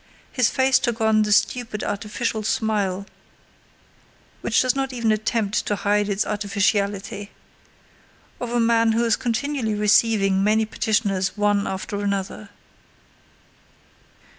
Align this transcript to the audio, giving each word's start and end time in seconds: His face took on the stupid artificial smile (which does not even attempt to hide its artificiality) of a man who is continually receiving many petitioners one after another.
His 0.31 0.49
face 0.49 0.79
took 0.79 0.99
on 0.99 1.21
the 1.21 1.31
stupid 1.31 1.83
artificial 1.83 2.41
smile 2.41 3.05
(which 4.41 4.59
does 4.63 4.75
not 4.75 4.91
even 4.91 5.11
attempt 5.11 5.63
to 5.67 5.75
hide 5.75 6.09
its 6.09 6.25
artificiality) 6.25 7.29
of 8.39 8.49
a 8.51 8.59
man 8.59 8.93
who 8.93 9.05
is 9.05 9.15
continually 9.15 9.75
receiving 9.75 10.43
many 10.43 10.65
petitioners 10.65 11.37
one 11.37 11.67
after 11.67 12.01
another. 12.01 12.49